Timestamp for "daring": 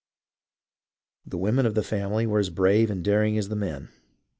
3.05-3.37